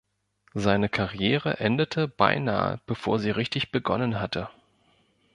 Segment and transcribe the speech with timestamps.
[0.55, 4.49] Seine Karriere endete beinahe bevor sie richtig begonnen hatte.